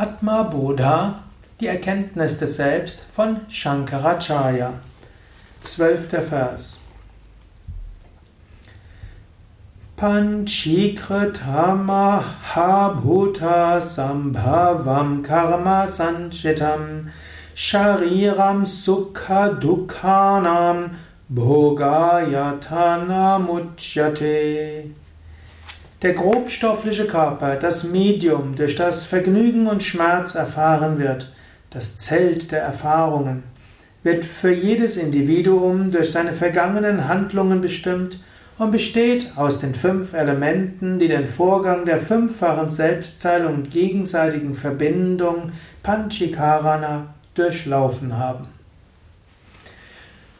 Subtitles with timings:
[0.00, 1.24] Atma Bodha,
[1.60, 4.72] die Erkenntnis des Selbst von Shankaracharya.
[5.60, 6.80] Zwölfter Vers.
[9.98, 11.74] Panchikrita
[13.02, 17.10] Bhuta Sambhavam Karma Sanchitam
[17.54, 20.92] Shariram Sukha Dukhanam
[21.30, 24.94] Bhogayatana Muchyate
[26.02, 31.32] der grobstoffliche Körper, das Medium, durch das Vergnügen und Schmerz erfahren wird,
[31.70, 33.42] das Zelt der Erfahrungen,
[34.02, 38.20] wird für jedes Individuum durch seine vergangenen Handlungen bestimmt
[38.58, 45.52] und besteht aus den fünf Elementen, die den Vorgang der fünffachen Selbstteilung und gegenseitigen Verbindung
[45.82, 48.48] Panchikarana durchlaufen haben.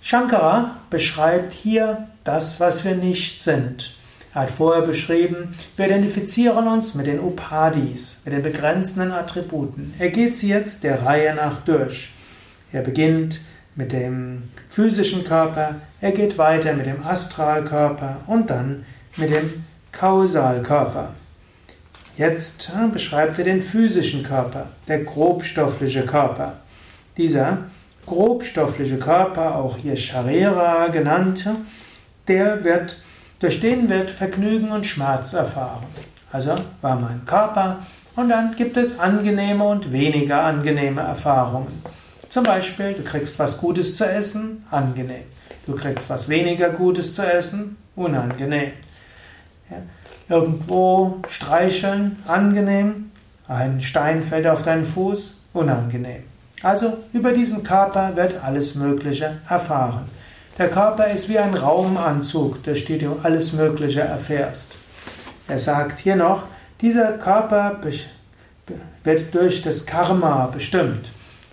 [0.00, 3.94] Shankara beschreibt hier das, was wir nicht sind.
[4.34, 9.92] Er hat vorher beschrieben, wir identifizieren uns mit den Upadis, mit den begrenzenden Attributen.
[9.98, 12.12] Er geht sie jetzt der Reihe nach durch.
[12.72, 13.40] Er beginnt
[13.74, 21.10] mit dem physischen Körper, er geht weiter mit dem Astralkörper und dann mit dem Kausalkörper.
[22.16, 26.54] Jetzt beschreibt er den physischen Körper, der grobstoffliche Körper.
[27.18, 27.64] Dieser
[28.06, 31.46] grobstoffliche Körper, auch hier Sharira genannt,
[32.28, 33.02] der wird
[33.42, 35.82] durch den wird Vergnügen und Schmerz erfahren.
[36.30, 37.78] Also war mein Körper
[38.14, 41.82] und dann gibt es angenehme und weniger angenehme Erfahrungen.
[42.28, 45.24] Zum Beispiel, du kriegst was Gutes zu essen, angenehm.
[45.66, 48.70] Du kriegst was weniger Gutes zu essen, unangenehm.
[49.70, 49.78] Ja.
[50.28, 53.10] Irgendwo streicheln, angenehm.
[53.48, 56.22] Ein Stein fällt auf deinen Fuß, unangenehm.
[56.62, 60.08] Also über diesen Körper wird alles Mögliche erfahren.
[60.58, 64.76] Der Körper ist wie ein Raumanzug, durch den du alles Mögliche erfährst.
[65.48, 66.44] Er sagt hier noch,
[66.82, 67.78] dieser Körper
[69.02, 71.08] wird durch das Karma bestimmt.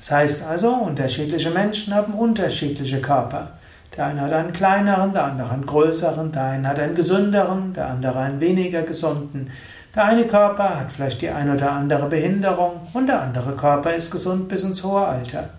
[0.00, 3.52] Das heißt also, unterschiedliche Menschen haben unterschiedliche Körper.
[3.96, 7.88] Der eine hat einen kleineren, der andere einen größeren, der eine hat einen gesünderen, der
[7.88, 9.50] andere einen weniger gesunden.
[9.94, 14.10] Der eine Körper hat vielleicht die eine oder andere Behinderung und der andere Körper ist
[14.10, 15.50] gesund bis ins hohe Alter.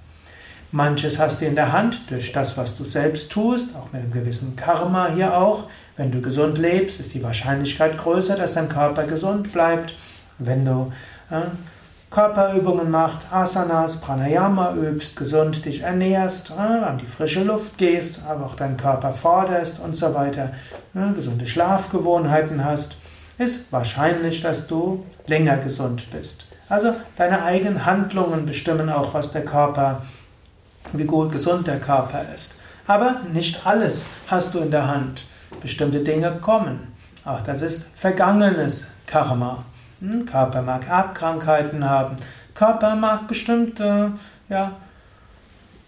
[0.73, 4.11] Manches hast du in der Hand durch das, was du selbst tust, auch mit einem
[4.11, 5.65] gewissen Karma hier auch.
[5.97, 9.93] Wenn du gesund lebst, ist die Wahrscheinlichkeit größer, dass dein Körper gesund bleibt.
[10.39, 10.91] Wenn du
[11.29, 11.41] äh,
[12.09, 18.47] Körperübungen machst, Asanas, Pranayama übst, gesund dich ernährst, äh, an die frische Luft gehst, aber
[18.47, 20.53] auch deinen Körper forderst und so weiter,
[20.95, 22.97] äh, gesunde Schlafgewohnheiten hast,
[23.37, 26.45] ist wahrscheinlich, dass du länger gesund bist.
[26.67, 30.01] Also deine eigenen Handlungen bestimmen auch, was der Körper
[30.91, 32.55] wie gut gesund der Körper ist.
[32.85, 35.25] Aber nicht alles hast du in der Hand.
[35.61, 36.93] Bestimmte Dinge kommen.
[37.23, 39.63] Auch das ist vergangenes Karma.
[40.01, 40.25] Hm?
[40.25, 42.17] Körper mag Erbkrankheiten haben.
[42.53, 44.11] Körper mag bestimmte
[44.49, 44.73] ja,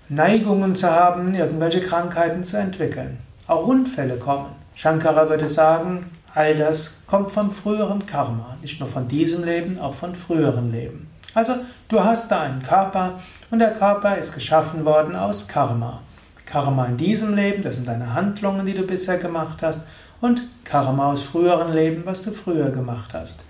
[0.07, 3.17] Neigungen zu haben, irgendwelche Krankheiten zu entwickeln.
[3.47, 4.47] Auch Unfälle kommen.
[4.73, 8.57] Shankara würde sagen, all das kommt von früheren Karma.
[8.61, 11.07] Nicht nur von diesem Leben, auch von früheren Leben.
[11.35, 11.57] Also
[11.89, 13.19] du hast da einen Körper
[13.51, 16.01] und der Körper ist geschaffen worden aus Karma.
[16.45, 19.85] Karma in diesem Leben, das sind deine Handlungen, die du bisher gemacht hast,
[20.21, 23.43] und Karma aus früheren Leben, was du früher gemacht hast.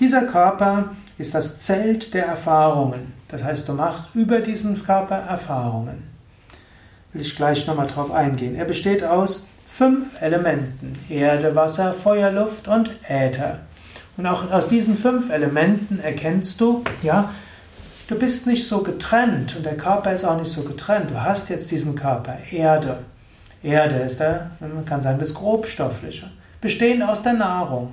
[0.00, 3.12] Dieser Körper ist das Zelt der Erfahrungen.
[3.28, 6.04] Das heißt, du machst über diesen Körper Erfahrungen.
[7.12, 8.56] Will ich gleich nochmal drauf eingehen.
[8.56, 10.98] Er besteht aus fünf Elementen.
[11.08, 13.60] Erde, Wasser, Feuer, Luft und Äther.
[14.16, 17.32] Und auch aus diesen fünf Elementen erkennst du, ja,
[18.08, 21.10] du bist nicht so getrennt und der Körper ist auch nicht so getrennt.
[21.10, 22.98] Du hast jetzt diesen Körper, Erde.
[23.62, 27.92] Erde ist der, man kann sagen, das Grobstoffliche, bestehend aus der Nahrung.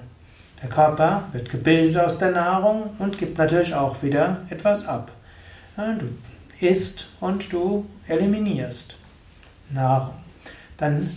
[0.62, 5.12] Der Körper wird gebildet aus der Nahrung und gibt natürlich auch wieder etwas ab.
[5.76, 8.96] Du isst und du eliminierst
[9.72, 10.14] Nahrung.
[10.78, 11.10] Dann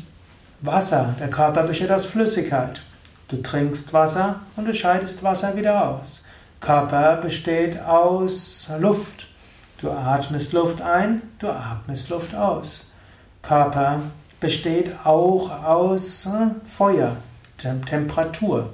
[0.63, 1.15] Wasser.
[1.21, 2.81] Der Körper besteht aus Flüssigkeit.
[3.29, 6.25] Du trinkst Wasser und du scheidest Wasser wieder aus.
[6.61, 9.27] Körper besteht aus Luft.
[9.81, 12.93] Du atmest Luft ein, du atmest Luft aus.
[13.43, 14.01] Körper
[14.41, 17.17] besteht auch aus äh, Feuer,
[17.59, 18.71] Temperatur.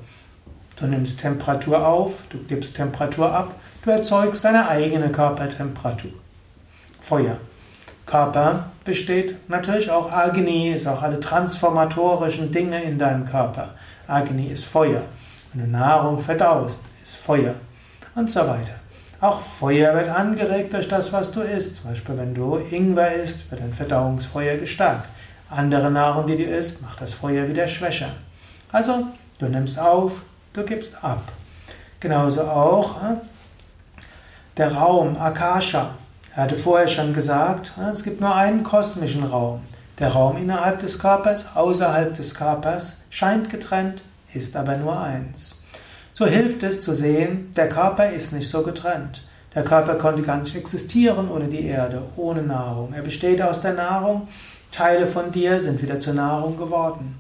[0.77, 3.55] Du nimmst Temperatur auf, du gibst Temperatur ab,
[3.85, 6.13] du erzeugst deine eigene Körpertemperatur.
[7.01, 7.37] Feuer.
[8.13, 13.71] Körper besteht natürlich auch Agni, ist auch alle transformatorischen Dinge in deinem Körper.
[14.07, 15.01] Agni ist Feuer.
[15.55, 17.55] Wenn du Nahrung verdaust, ist Feuer.
[18.15, 18.75] Und so weiter.
[19.19, 21.77] Auch Feuer wird angeregt durch das, was du isst.
[21.77, 25.09] Zum Beispiel, wenn du Ingwer isst, wird dein Verdauungsfeuer gestärkt.
[25.49, 28.11] Andere Nahrung, die du isst, macht das Feuer wieder schwächer.
[28.73, 29.07] Also,
[29.39, 30.21] du nimmst auf,
[30.53, 31.23] du gibst ab.
[31.99, 33.15] Genauso auch, äh,
[34.59, 35.93] der Raum, Akasha.
[36.35, 39.61] Er hatte vorher schon gesagt, es gibt nur einen kosmischen Raum.
[39.99, 44.03] Der Raum innerhalb des Körpers, außerhalb des Körpers, scheint getrennt,
[44.33, 45.63] ist aber nur eins.
[46.15, 49.27] So hilft es zu sehen, der Körper ist nicht so getrennt.
[49.55, 52.95] Der Körper konnte gar nicht existieren ohne die Erde, ohne Nahrung.
[52.95, 54.29] Er besteht aus der Nahrung,
[54.71, 57.19] Teile von dir sind wieder zur Nahrung geworden.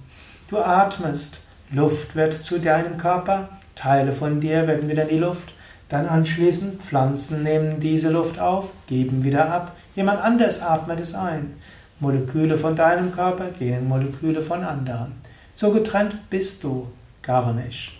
[0.49, 5.53] Du atmest, Luft wird zu deinem Körper, Teile von dir werden wieder in die Luft.
[5.93, 9.77] Dann anschließend, Pflanzen nehmen diese Luft auf, geben wieder ab.
[9.95, 11.53] Jemand anders atmet es ein.
[12.01, 15.13] Moleküle von deinem Körper gehen in Moleküle von anderen.
[15.55, 16.89] So getrennt bist du
[17.21, 17.93] gar nicht.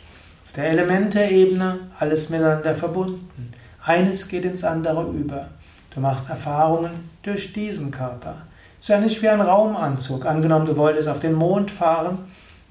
[0.47, 3.53] Auf der Elemente-Ebene alles miteinander verbunden.
[3.85, 5.49] Eines geht ins andere über.
[5.95, 8.37] Du machst Erfahrungen durch diesen Körper.
[8.81, 10.25] Ist ja nicht wie ein Raumanzug.
[10.25, 12.21] Angenommen, du wolltest auf den Mond fahren,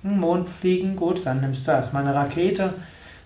[0.01, 2.73] Mond fliegen, gut, dann nimmst du erstmal eine Rakete,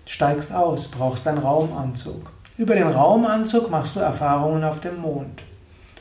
[0.06, 2.30] steigst aus, brauchst einen Raumanzug.
[2.56, 5.42] Über den Raumanzug machst du Erfahrungen auf dem Mond.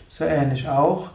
[0.07, 1.09] So ähnlich auch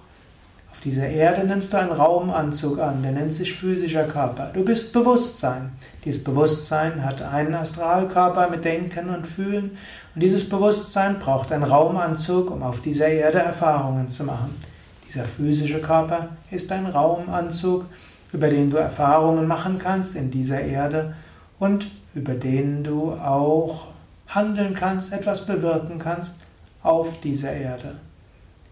[0.80, 4.50] auf dieser Erde nimmst du einen Raumanzug an, der nennt sich physischer Körper.
[4.54, 5.72] Du bist Bewusstsein.
[6.06, 9.76] Dieses Bewusstsein hat einen Astralkörper mit Denken und Fühlen
[10.14, 14.58] und dieses Bewusstsein braucht einen Raumanzug, um auf dieser Erde Erfahrungen zu machen.
[15.06, 17.84] Dieser physische Körper ist ein Raumanzug,
[18.32, 21.14] über den du Erfahrungen machen kannst in dieser Erde
[21.58, 23.88] und über den du auch
[24.28, 26.36] handeln kannst, etwas bewirken kannst
[26.82, 27.96] auf dieser Erde.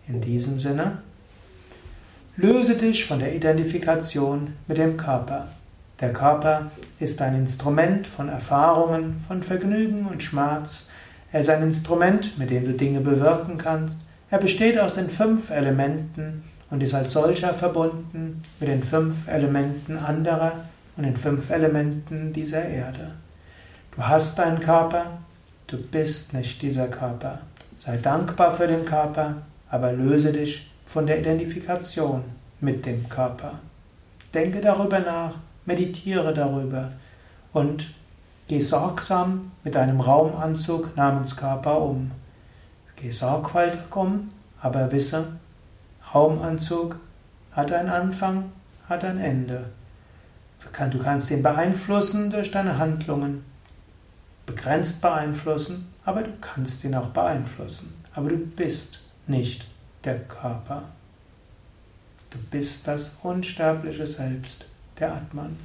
[0.07, 0.99] In diesem Sinne,
[2.41, 5.49] Löse dich von der Identifikation mit dem Körper.
[6.01, 6.71] Der Körper
[7.01, 10.87] ist ein Instrument von Erfahrungen, von Vergnügen und Schmerz.
[11.33, 13.99] Er ist ein Instrument, mit dem du Dinge bewirken kannst.
[14.31, 19.97] Er besteht aus den fünf Elementen und ist als solcher verbunden mit den fünf Elementen
[19.97, 20.65] anderer
[20.97, 23.15] und den fünf Elementen dieser Erde.
[23.99, 25.19] Du hast einen Körper,
[25.67, 27.41] du bist nicht dieser Körper.
[27.77, 32.23] Sei dankbar für den Körper, aber löse dich von der Identifikation
[32.61, 33.55] mit dem Körper.
[34.33, 35.35] Denke darüber nach,
[35.67, 36.93] meditiere darüber
[37.53, 37.93] und
[38.47, 42.13] geh sorgsam mit deinem Raumanzug namens Körper um.
[42.95, 44.29] Geh sorgfältig um,
[44.61, 45.27] aber wisse,
[46.15, 46.95] Raumanzug
[47.51, 48.53] hat einen Anfang,
[48.89, 49.65] hat ein Ende.
[50.93, 53.43] Du kannst ihn beeinflussen durch deine Handlungen,
[54.49, 58.03] begrenzt beeinflussen, aber du kannst ihn auch beeinflussen.
[58.15, 59.67] Aber du bist nicht
[60.05, 60.85] der Körper.
[62.31, 64.65] Du bist das unsterbliche Selbst,
[64.99, 65.57] der Atman.